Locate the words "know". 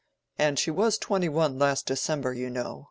2.49-2.79